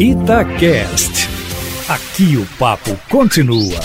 [0.00, 1.28] Itacast.
[1.86, 3.78] Aqui o papo continua.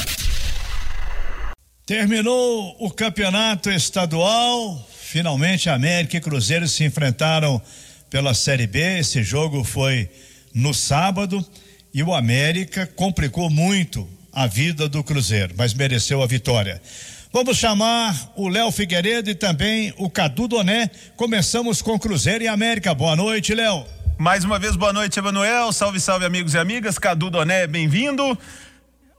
[1.86, 4.88] Terminou o campeonato estadual.
[4.98, 7.62] Finalmente, América e Cruzeiro se enfrentaram
[8.10, 9.00] pela Série B.
[9.00, 10.10] Esse jogo foi
[10.54, 11.46] no sábado
[11.94, 16.82] e o América complicou muito a vida do Cruzeiro, mas mereceu a vitória.
[17.34, 20.90] Vamos chamar o Léo Figueiredo e também o Cadu Doné.
[21.18, 22.96] Começamos com Cruzeiro e América.
[22.96, 23.95] Boa noite, Léo.
[24.18, 25.74] Mais uma vez, boa noite, Emanuel.
[25.74, 26.98] Salve, salve, amigos e amigas.
[26.98, 28.24] Cadu Doné, bem-vindo.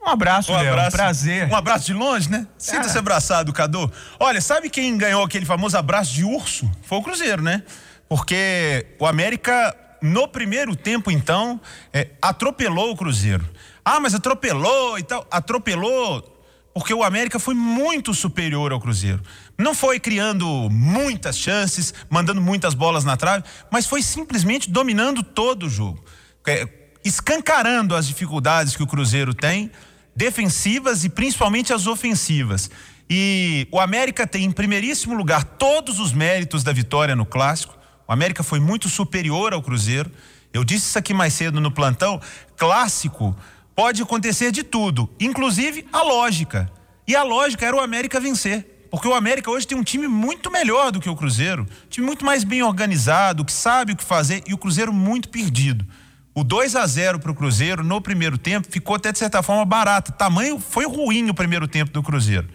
[0.02, 1.48] Um abraço, um Léo, abraço, um prazer.
[1.50, 2.46] Um abraço de longe, né?
[2.56, 3.92] Sinta-se abraçado, Cadu.
[4.18, 6.70] Olha, sabe quem ganhou aquele famoso abraço de urso?
[6.82, 7.62] Foi o Cruzeiro, né?
[8.08, 11.60] Porque o América, no primeiro tempo, então,
[11.92, 13.46] é, atropelou o Cruzeiro.
[13.84, 15.26] Ah, mas atropelou e tal.
[15.30, 16.36] Atropelou
[16.76, 19.22] porque o América foi muito superior ao Cruzeiro.
[19.58, 25.66] Não foi criando muitas chances, mandando muitas bolas na trave, mas foi simplesmente dominando todo
[25.66, 26.04] o jogo.
[26.46, 26.68] É,
[27.04, 29.70] escancarando as dificuldades que o Cruzeiro tem
[30.14, 32.70] defensivas e principalmente as ofensivas.
[33.08, 37.76] E o América tem em primeiríssimo lugar todos os méritos da vitória no clássico.
[38.06, 40.10] O América foi muito superior ao Cruzeiro.
[40.52, 42.20] Eu disse isso aqui mais cedo no plantão.
[42.56, 43.36] Clássico
[43.74, 46.70] pode acontecer de tudo, inclusive a lógica.
[47.06, 48.75] E a lógica era o América vencer.
[48.96, 52.06] Porque o América hoje tem um time muito melhor do que o Cruzeiro, um time
[52.06, 55.86] muito mais bem organizado, que sabe o que fazer, e o Cruzeiro muito perdido.
[56.34, 59.66] O 2 a 0 para o Cruzeiro no primeiro tempo ficou até de certa forma
[59.66, 60.12] barato.
[60.12, 62.48] Tamanho foi ruim o primeiro tempo do Cruzeiro.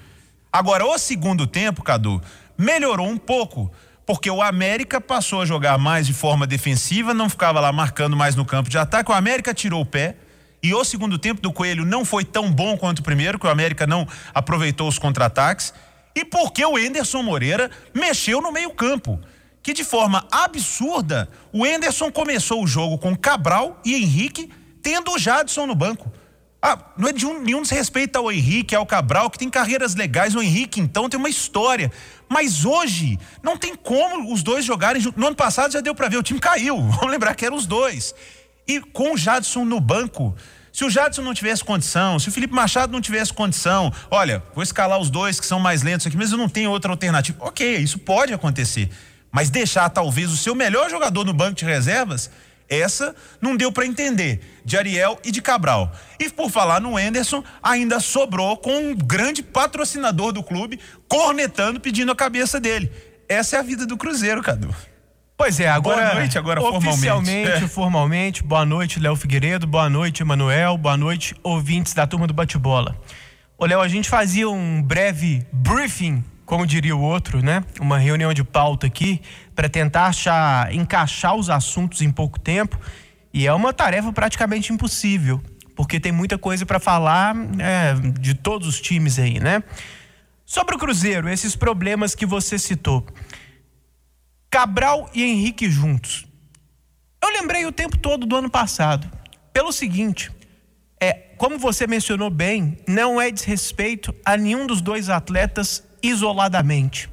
[0.52, 2.20] Agora, o segundo tempo, Cadu,
[2.58, 3.72] melhorou um pouco,
[4.04, 8.36] porque o América passou a jogar mais de forma defensiva, não ficava lá marcando mais
[8.36, 9.12] no campo de ataque.
[9.12, 10.16] O América tirou o pé.
[10.64, 13.50] E o segundo tempo do Coelho não foi tão bom quanto o primeiro, que o
[13.50, 15.72] América não aproveitou os contra-ataques.
[16.16, 19.20] E porque o Enderson Moreira mexeu no meio-campo
[19.64, 24.50] que de forma absurda o Enderson começou o jogo com Cabral e Henrique,
[24.82, 26.12] tendo o Jadson no banco.
[26.62, 30.36] Ah, não é de um, nenhum desrespeito ao Henrique, ao Cabral, que tem carreiras legais.
[30.36, 31.92] O Henrique, então, tem uma história.
[32.30, 35.20] Mas hoje, não tem como os dois jogarem juntos.
[35.20, 36.78] No ano passado já deu para ver, o time caiu.
[36.80, 38.14] Vamos lembrar que eram os dois.
[38.68, 40.36] E com o Jadson no banco,
[40.72, 44.64] se o Jadson não tivesse condição, se o Felipe Machado não tivesse condição, olha, vou
[44.64, 47.38] escalar os dois que são mais lentos aqui, mas eu não tenho outra alternativa.
[47.42, 48.90] Ok, isso pode acontecer.
[49.32, 52.30] Mas deixar talvez o seu melhor jogador no banco de reservas,
[52.70, 55.92] essa não deu para entender, de Ariel e de Cabral.
[56.18, 62.12] E por falar no Enderson, ainda sobrou com um grande patrocinador do clube, cornetando, pedindo
[62.14, 62.90] a cabeça dele.
[63.28, 64.74] Essa é a vida do Cruzeiro, Cadu.
[65.42, 66.06] Pois é, agora.
[66.06, 67.08] Boa noite, agora oficialmente.
[67.08, 67.68] Formalmente, é.
[67.68, 68.44] formalmente.
[68.44, 69.66] Boa noite, Léo Figueiredo.
[69.66, 70.78] Boa noite, Emanuel.
[70.78, 72.96] Boa noite, ouvintes da turma do bate-bola.
[73.58, 77.64] Ô, Léo, a gente fazia um breve briefing como diria o outro, né?
[77.80, 79.20] Uma reunião de pauta aqui
[79.56, 82.80] para tentar achar, encaixar os assuntos em pouco tempo
[83.34, 85.42] e é uma tarefa praticamente impossível,
[85.76, 89.64] porque tem muita coisa para falar é, de todos os times aí, né?
[90.46, 93.08] Sobre o Cruzeiro, esses problemas que você citou,
[94.52, 96.28] Cabral e Henrique juntos.
[97.24, 99.10] Eu lembrei o tempo todo do ano passado,
[99.54, 100.30] pelo seguinte.
[101.00, 107.10] É, como você mencionou bem, não é desrespeito a nenhum dos dois atletas isoladamente.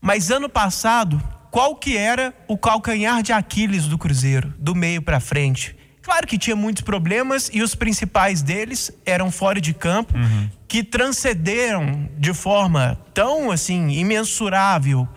[0.00, 5.18] Mas ano passado, qual que era o calcanhar de Aquiles do Cruzeiro, do meio para
[5.18, 5.76] frente?
[6.00, 10.48] Claro que tinha muitos problemas e os principais deles eram fora de campo, uhum.
[10.68, 15.08] que transcenderam de forma tão assim imensurável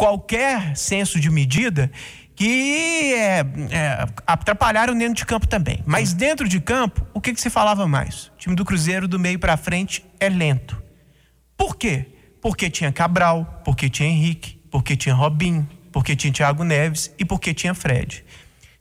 [0.00, 1.92] qualquer senso de medida
[2.34, 3.40] que é,
[3.70, 5.84] é, atrapalharam dentro de campo também.
[5.84, 8.28] Mas dentro de campo, o que, que se falava mais?
[8.28, 10.82] O time do Cruzeiro do meio para frente é lento.
[11.54, 12.06] Por quê?
[12.40, 17.52] Porque tinha Cabral, porque tinha Henrique, porque tinha Robinho, porque tinha Thiago Neves e porque
[17.52, 18.24] tinha Fred.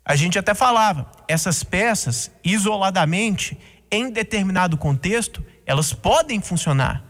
[0.06, 3.60] A gente até falava, essas peças, isoladamente,
[3.92, 7.04] em determinado contexto, elas podem funcionar.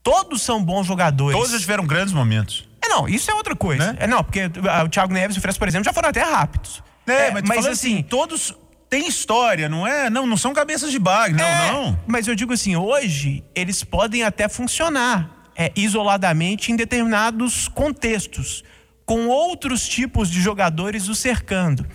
[0.00, 1.36] Todos são bons jogadores.
[1.36, 2.70] Todos tiveram grandes momentos.
[2.84, 3.92] É, não, isso é outra coisa.
[3.92, 3.98] Né?
[4.00, 4.40] É, não, porque
[4.84, 6.82] o Thiago Neves e o Fred, por exemplo, já foram até rápidos.
[7.06, 8.54] É, é mas, mas assim, assim, todos
[8.90, 10.10] têm história, não é?
[10.10, 11.98] Não, não são cabeças de bag, não, é, não.
[12.06, 18.62] Mas eu digo assim, hoje eles podem até funcionar é, isoladamente em determinados contextos,
[19.06, 21.86] com outros tipos de jogadores o cercando.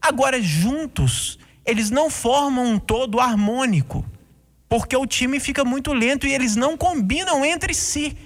[0.00, 4.04] Agora, juntos, eles não formam um todo harmônico,
[4.68, 8.16] porque o time fica muito lento e eles não combinam entre si,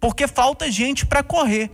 [0.00, 1.70] porque falta gente para correr.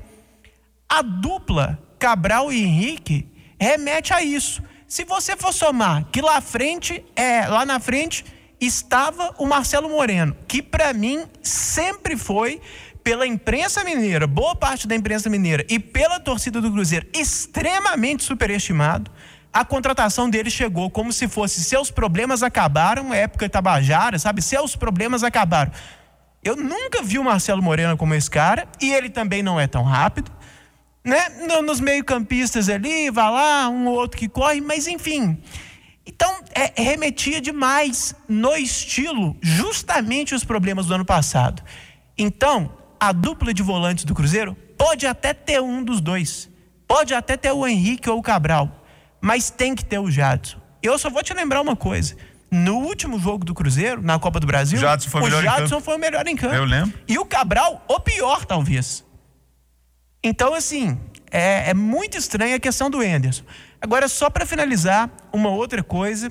[0.88, 3.26] A dupla Cabral e Henrique
[3.58, 4.62] remete a isso.
[4.86, 8.24] Se você for somar que lá frente, é, lá na frente
[8.60, 12.60] estava o Marcelo Moreno, que para mim sempre foi
[13.02, 19.10] pela imprensa mineira, boa parte da imprensa mineira e pela torcida do Cruzeiro, extremamente superestimado.
[19.52, 24.42] a contratação dele chegou como se fosse seus problemas acabaram, época Tabajara, sabe?
[24.42, 25.72] Seus problemas acabaram.
[26.46, 29.82] Eu nunca vi o Marcelo Moreno como esse cara, e ele também não é tão
[29.82, 30.30] rápido,
[31.04, 31.28] né?
[31.64, 35.38] Nos meio-campistas ali, vai lá, um ou outro que corre, mas enfim.
[36.06, 41.62] Então, é, remetia demais no estilo, justamente os problemas do ano passado.
[42.16, 46.48] Então, a dupla de volantes do Cruzeiro pode até ter um dos dois.
[46.86, 48.86] Pode até ter o Henrique ou o Cabral
[49.26, 50.58] mas tem que ter o Jadson.
[50.80, 52.16] Eu só vou te lembrar uma coisa.
[52.50, 55.98] No último jogo do Cruzeiro, na Copa do Brasil, Jadson foi o Jadson foi o
[55.98, 56.54] melhor em campo.
[56.54, 56.96] Eu lembro.
[57.08, 59.04] E o Cabral, o pior, talvez.
[60.22, 60.98] Então, assim,
[61.30, 63.44] é, é muito estranha a questão do Enderson.
[63.80, 66.30] Agora, só para finalizar, uma outra coisa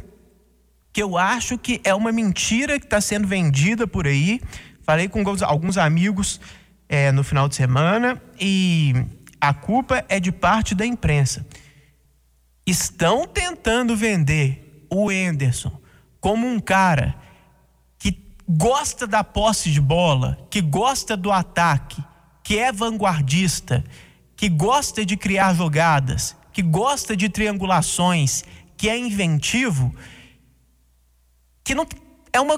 [0.91, 4.41] que eu acho que é uma mentira que está sendo vendida por aí.
[4.83, 6.39] Falei com alguns amigos
[6.87, 8.93] é, no final de semana e
[9.41, 11.45] a culpa é de parte da imprensa
[12.65, 15.79] estão tentando vender o Enderson
[16.25, 17.15] como um cara
[17.99, 18.19] que
[18.49, 22.03] gosta da posse de bola, que gosta do ataque,
[22.43, 23.83] que é vanguardista,
[24.35, 28.43] que gosta de criar jogadas, que gosta de triangulações,
[28.75, 29.93] que é inventivo,
[31.63, 31.85] que não
[32.33, 32.57] é uma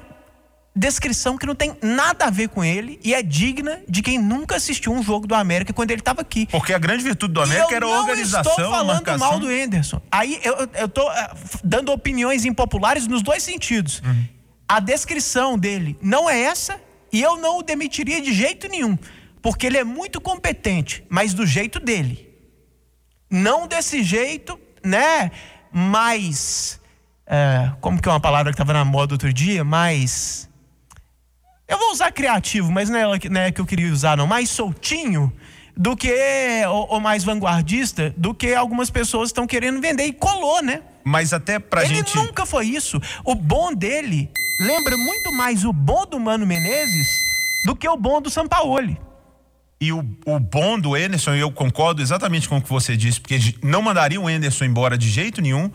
[0.78, 4.56] descrição que não tem nada a ver com ele e é digna de quem nunca
[4.56, 6.46] assistiu um jogo do América quando ele estava aqui.
[6.46, 9.28] Porque a grande virtude do América era a organização, estou falando marcação.
[9.28, 10.02] mal do Enderson.
[10.12, 11.34] Aí eu estou eh,
[11.64, 14.02] dando opiniões impopulares nos dois sentidos.
[14.06, 14.26] Uhum.
[14.68, 16.80] A descrição dele não é essa
[17.12, 18.98] e eu não o demitiria de jeito nenhum,
[19.42, 22.28] porque ele é muito competente, mas do jeito dele.
[23.30, 25.32] Não desse jeito, né?
[25.72, 26.80] Mais.
[27.26, 29.64] Uh, como que é uma palavra que estava na moda outro dia?
[29.64, 30.47] Mais
[31.68, 34.26] eu vou usar criativo, mas não é, não é que eu queria usar, não.
[34.26, 35.32] Mais soltinho
[35.76, 36.12] do que,
[36.68, 40.06] ou, ou mais vanguardista, do que algumas pessoas estão querendo vender.
[40.06, 40.82] E colou, né?
[41.04, 42.18] Mas até pra Ele gente.
[42.18, 43.00] Ele nunca foi isso.
[43.24, 44.30] O bom dele
[44.60, 47.08] lembra muito mais o bom do Mano Menezes
[47.66, 48.98] do que o bom do Sampaoli.
[49.80, 53.38] E o, o bom do Enderson, eu concordo exatamente com o que você disse, porque
[53.62, 55.70] não mandaria o Enderson embora de jeito nenhum.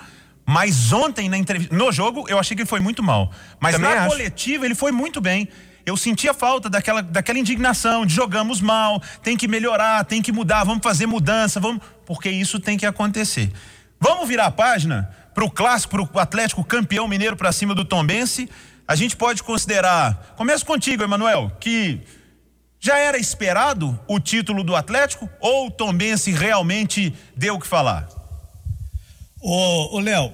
[0.44, 3.30] Mas ontem na entrevista, no jogo, eu achei que ele foi muito mal.
[3.60, 4.10] Mas Também na acho.
[4.10, 5.48] coletiva ele foi muito bem
[5.84, 10.64] eu sentia falta daquela, daquela indignação de jogamos mal, tem que melhorar, tem que mudar,
[10.64, 13.52] vamos fazer mudança, vamos, porque isso tem que acontecer.
[14.00, 17.84] Vamos virar a página para o clássico, para o Atlético campeão mineiro para cima do
[17.84, 18.48] Tombense.
[18.86, 22.00] A gente pode considerar, começo contigo, Emanuel, que
[22.80, 28.08] já era esperado o título do Atlético ou o Tombense realmente deu o que falar?
[29.40, 30.32] Ô, ô Léo,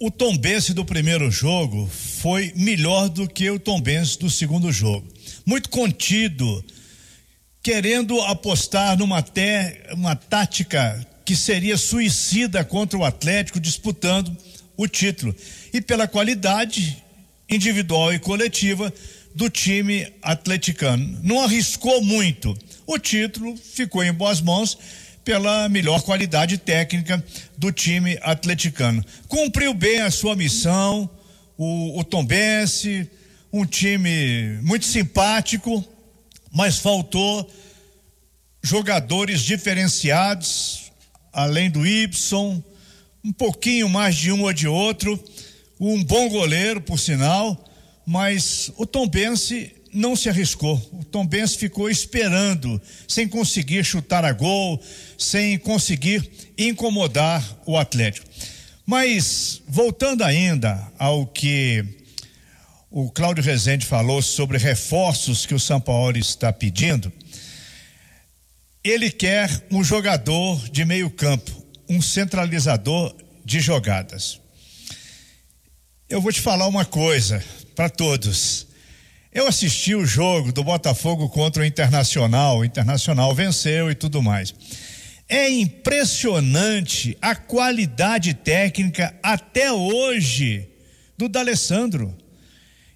[0.00, 1.88] o Tombense do primeiro jogo
[2.20, 5.06] foi melhor do que o Tombense do segundo jogo.
[5.44, 6.64] Muito contido,
[7.62, 9.24] querendo apostar numa
[9.92, 14.34] uma tática que seria suicida contra o Atlético disputando
[14.76, 15.34] o título.
[15.72, 17.02] E pela qualidade
[17.48, 18.92] individual e coletiva
[19.34, 21.18] do time atleticano.
[21.22, 22.56] Não arriscou muito.
[22.86, 24.78] O título ficou em boas mãos
[25.28, 27.22] pela melhor qualidade técnica
[27.58, 29.04] do time atleticano.
[29.28, 31.06] Cumpriu bem a sua missão,
[31.54, 33.06] o, o Tombense,
[33.52, 35.84] um time muito simpático,
[36.50, 37.46] mas faltou
[38.62, 40.90] jogadores diferenciados,
[41.30, 42.08] além do Y,
[43.22, 45.22] um pouquinho mais de um ou de outro,
[45.78, 47.68] um bom goleiro, por sinal,
[48.06, 50.76] mas o Tombense não se arriscou.
[50.92, 54.80] O Tom Benz ficou esperando, sem conseguir chutar a gol,
[55.18, 58.26] sem conseguir incomodar o Atlético.
[58.86, 61.84] Mas, voltando ainda ao que
[62.90, 67.12] o Cláudio Rezende falou sobre reforços que o São Paulo está pedindo,
[68.82, 71.50] ele quer um jogador de meio campo,
[71.88, 73.14] um centralizador
[73.44, 74.40] de jogadas.
[76.08, 78.67] Eu vou te falar uma coisa para todos.
[79.38, 84.52] Eu assisti o jogo do Botafogo contra o Internacional, o Internacional venceu e tudo mais.
[85.28, 90.68] É impressionante a qualidade técnica até hoje
[91.16, 92.12] do D'Alessandro.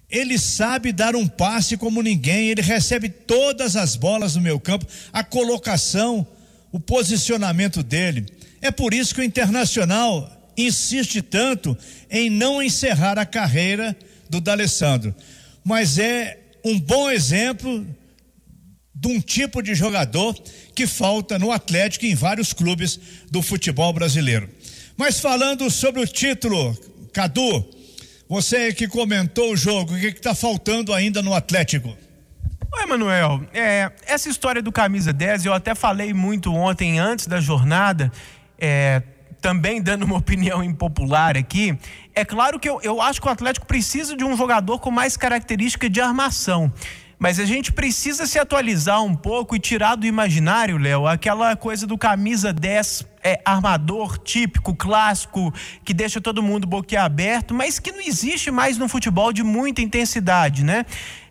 [0.09, 4.85] Ele sabe dar um passe como ninguém, ele recebe todas as bolas no meu campo,
[5.13, 6.27] a colocação,
[6.73, 8.25] o posicionamento dele.
[8.61, 11.77] É por isso que o Internacional insiste tanto
[12.11, 13.95] em não encerrar a carreira
[14.29, 15.15] do D'Alessandro
[15.63, 17.85] mas é um bom exemplo
[18.93, 20.33] de um tipo de jogador
[20.73, 24.49] que falta no Atlético e em vários clubes do futebol brasileiro.
[24.95, 26.77] Mas falando sobre o título,
[27.11, 27.65] Cadu,
[28.29, 31.95] você que comentou o jogo, o que está faltando ainda no Atlético?
[32.75, 37.39] Oi, Manuel, é, essa história do camisa 10, eu até falei muito ontem, antes da
[37.39, 38.11] jornada,
[38.57, 39.03] é,
[39.43, 41.77] também dando uma opinião impopular aqui,
[42.15, 45.17] é claro que eu, eu acho que o Atlético precisa de um jogador com mais
[45.17, 46.71] característica de armação.
[47.19, 51.87] Mas a gente precisa se atualizar um pouco e tirar do imaginário, Léo, aquela coisa
[51.87, 55.53] do camisa 10 é, armador típico, clássico,
[55.85, 60.65] que deixa todo mundo boquiaberto, mas que não existe mais no futebol de muita intensidade,
[60.65, 60.85] né?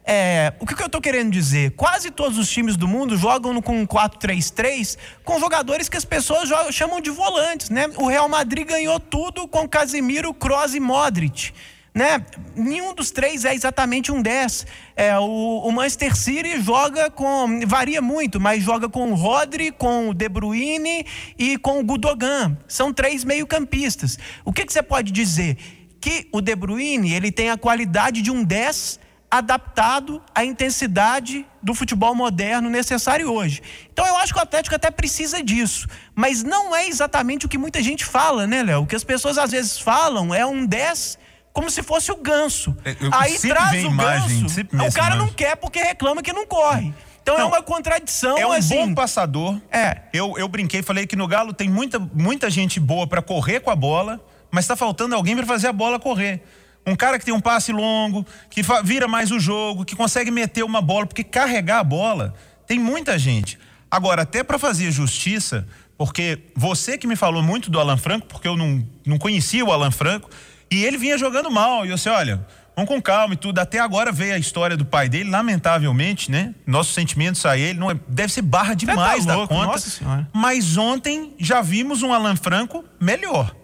[0.05, 1.73] É, o que, que eu estou querendo dizer?
[1.73, 6.73] Quase todos os times do mundo jogam com 4-3-3 com jogadores que as pessoas jogam,
[6.73, 7.87] chamam de volantes, né?
[7.97, 11.53] O Real Madrid ganhou tudo com Casemiro, Kroos e Modric
[11.95, 12.25] né?
[12.57, 14.67] Nenhum dos três é exatamente um 10.
[14.97, 17.61] É, o, o, Manchester City joga com.
[17.67, 21.05] varia muito, mas joga com o Rodri, com o De Bruyne
[21.39, 22.57] e com o Gudogan.
[22.67, 24.19] São três meio-campistas.
[24.45, 25.57] O que, que você pode dizer?
[26.01, 28.99] Que o De Bruyne ele tem a qualidade de um 10
[29.33, 33.63] adaptado à intensidade do futebol moderno necessário hoje.
[33.91, 37.57] Então eu acho que o Atlético até precisa disso, mas não é exatamente o que
[37.57, 38.83] muita gente fala, né, Léo?
[38.83, 41.19] O que as pessoas às vezes falam é um 10
[41.51, 42.77] como se fosse o ganso.
[42.85, 46.47] É, eu Aí traz o imagem, ganso, o cara não quer porque reclama que não
[46.47, 46.93] corre.
[47.23, 48.37] Então é não, é uma contradição.
[48.37, 48.77] É um assim.
[48.77, 49.59] bom passador.
[49.71, 50.03] É.
[50.13, 53.71] Eu, eu brinquei, falei que no Galo tem muita, muita gente boa para correr com
[53.71, 54.21] a bola,
[54.51, 56.43] mas está faltando alguém para fazer a bola correr.
[56.87, 60.65] Um cara que tem um passe longo, que vira mais o jogo, que consegue meter
[60.65, 62.35] uma bola, porque carregar a bola
[62.67, 63.59] tem muita gente.
[63.91, 68.49] Agora, até para fazer justiça, porque você que me falou muito do Alan Franco, porque
[68.49, 70.29] eu não, não conhecia o Alan Franco,
[70.71, 71.85] e ele vinha jogando mal.
[71.85, 73.59] E eu disse: olha, vamos com calma e tudo.
[73.59, 76.55] Até agora veio a história do pai dele, lamentavelmente, né?
[76.67, 77.79] Nossos sentimentos a ele.
[77.79, 80.29] Não é, deve ser barra demais tá louco, da conta.
[80.33, 83.55] Mas ontem já vimos um Alan Franco melhor.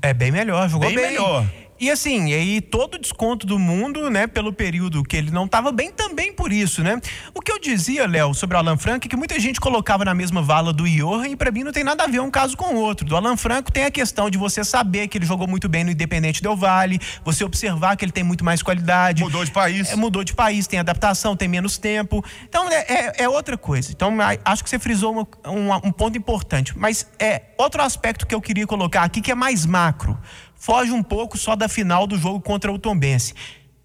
[0.00, 0.96] É bem melhor, jogou bem.
[0.96, 1.46] Bem melhor.
[1.80, 5.70] E assim, e aí todo desconto do mundo, né, pelo período que ele não estava
[5.70, 7.00] bem, também por isso, né?
[7.32, 10.12] O que eu dizia, Léo, sobre o Alan Franco é que muita gente colocava na
[10.12, 12.74] mesma vala do Johan e para mim não tem nada a ver um caso com
[12.74, 13.06] o outro.
[13.06, 15.90] Do Alan Franco tem a questão de você saber que ele jogou muito bem no
[15.92, 19.22] Independente Del Vale, você observar que ele tem muito mais qualidade.
[19.22, 19.92] Mudou de país.
[19.92, 22.24] É, mudou de país, tem adaptação, tem menos tempo.
[22.48, 23.92] Então é, é, é outra coisa.
[23.92, 26.76] Então acho que você frisou uma, uma, um ponto importante.
[26.76, 30.18] Mas é outro aspecto que eu queria colocar aqui que é mais macro
[30.58, 33.32] foge um pouco só da final do jogo contra o Tombense.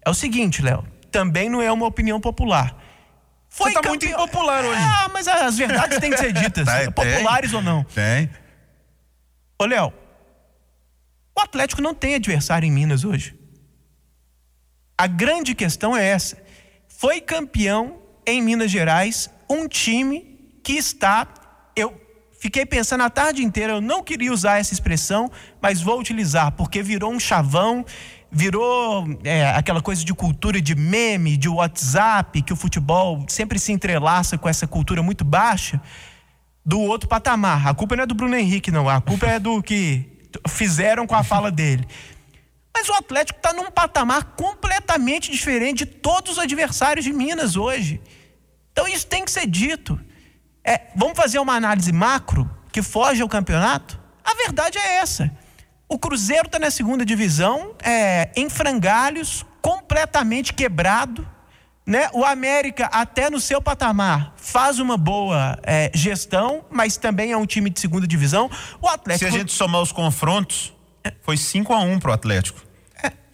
[0.04, 2.76] É o seguinte, Léo, também não é uma opinião popular.
[3.48, 3.92] Foi Você tá campeão...
[3.92, 4.80] muito impopular hoje.
[4.82, 7.84] Ah, mas as verdades têm que ser ditas, tá, populares tem, ou não.
[7.84, 8.28] Tem.
[9.58, 9.92] Ô, Léo,
[11.36, 13.38] o Atlético não tem adversário em Minas hoje.
[14.98, 16.36] A grande questão é essa.
[16.88, 21.26] Foi campeão em Minas Gerais um time que está,
[22.44, 25.30] Fiquei pensando a tarde inteira, eu não queria usar essa expressão,
[25.62, 27.86] mas vou utilizar, porque virou um chavão,
[28.30, 33.72] virou é, aquela coisa de cultura de meme, de WhatsApp, que o futebol sempre se
[33.72, 35.80] entrelaça com essa cultura muito baixa,
[36.62, 37.66] do outro patamar.
[37.66, 40.04] A culpa não é do Bruno Henrique, não, a culpa é do que
[40.46, 41.88] fizeram com a fala dele.
[42.76, 48.02] Mas o Atlético está num patamar completamente diferente de todos os adversários de Minas hoje.
[48.70, 49.98] Então isso tem que ser dito.
[50.64, 54.00] É, vamos fazer uma análise macro que foge ao campeonato?
[54.24, 55.30] A verdade é essa.
[55.86, 61.28] O Cruzeiro está na segunda divisão, é, em frangalhos, completamente quebrado.
[61.86, 62.08] Né?
[62.14, 67.44] O América, até no seu patamar, faz uma boa é, gestão, mas também é um
[67.44, 68.50] time de segunda divisão.
[68.80, 69.30] O Atlético.
[69.30, 70.72] Se a gente somar os confrontos,
[71.20, 72.60] foi 5 a 1 para o Atlético.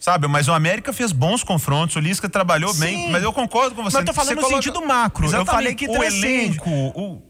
[0.01, 2.79] Sabe, mas o América fez bons confrontos, o Lisca trabalhou Sim.
[2.79, 3.97] bem, mas eu concordo com você.
[3.97, 4.63] Mas eu tô falando você no coloca...
[4.63, 5.25] sentido macro.
[5.25, 5.47] Exatamente.
[5.47, 7.21] Eu falei que o elenco, o...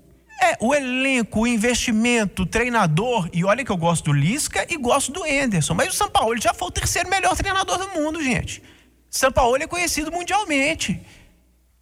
[0.41, 4.77] É, o elenco, o investimento, o treinador, e olha que eu gosto do Lisca e
[4.77, 8.23] gosto do Enderson, mas o São Paulo já foi o terceiro melhor treinador do mundo,
[8.23, 8.63] gente.
[9.09, 11.01] São Paulo é conhecido mundialmente.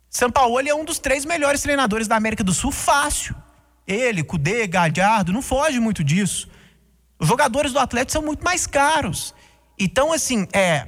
[0.10, 3.36] São Paulo é um dos três melhores treinadores da América do Sul, fácil.
[3.86, 6.50] Ele, Cudê, Galhardo, não foge muito disso.
[7.19, 9.36] Os jogadores do Atlético são muito mais caros.
[9.79, 10.88] Então, assim, é.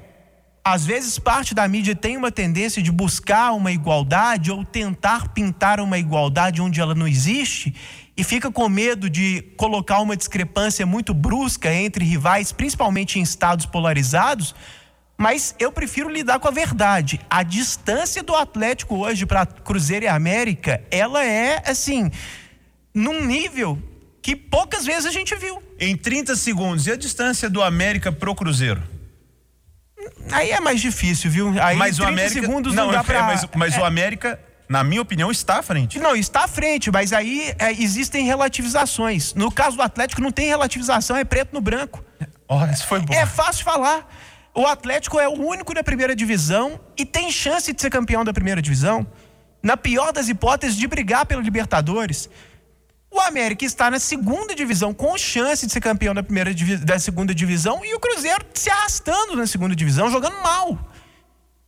[0.63, 5.79] Às vezes parte da mídia tem uma tendência de buscar uma igualdade ou tentar pintar
[5.79, 7.73] uma igualdade onde ela não existe
[8.15, 13.65] e fica com medo de colocar uma discrepância muito brusca entre rivais, principalmente em estados
[13.65, 14.53] polarizados.
[15.17, 17.19] Mas eu prefiro lidar com a verdade.
[17.27, 22.11] A distância do Atlético hoje para Cruzeiro e América, ela é assim,
[22.93, 23.81] num nível
[24.21, 25.61] que poucas vezes a gente viu.
[25.79, 28.81] Em 30 segundos, e a distância do América pro Cruzeiro?
[30.31, 31.49] Aí é mais difícil, viu?
[31.61, 33.23] Aí mas 30 o América, segundos não, não dá é, pra...
[33.23, 35.99] Mas, mas é, o América, na minha opinião, está à frente.
[35.99, 39.33] Não, está à frente, mas aí é, existem relativizações.
[39.33, 42.03] No caso do Atlético não tem relativização, é preto no branco.
[42.47, 43.13] Olha, isso foi bom.
[43.13, 44.07] É fácil falar.
[44.53, 48.33] O Atlético é o único da primeira divisão e tem chance de ser campeão da
[48.33, 49.07] primeira divisão.
[49.63, 52.29] Na pior das hipóteses, de brigar pela Libertadores.
[53.13, 56.53] O América está na segunda divisão, com chance de ser campeão da, primeira,
[56.85, 60.79] da segunda divisão, e o Cruzeiro se arrastando na segunda divisão, jogando mal.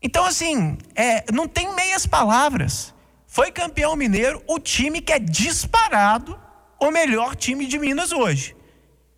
[0.01, 2.93] Então, assim, é, não tem meias palavras.
[3.27, 6.39] Foi campeão mineiro o time que é disparado
[6.79, 8.55] o melhor time de Minas hoje.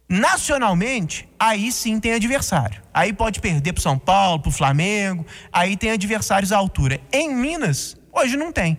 [0.10, 2.82] Nacionalmente, aí sim tem adversário.
[2.94, 7.00] Aí pode perder para São Paulo, para Flamengo, aí tem adversários à altura.
[7.12, 8.78] Em Minas, hoje não tem.